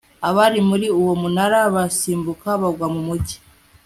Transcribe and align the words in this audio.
abari 0.29 0.59
muri 0.69 0.87
uwo 0.99 1.13
munara, 1.21 1.59
basimbuka 1.75 2.49
bagwa 2.61 2.87
mu 2.93 3.01
mugi 3.07 3.37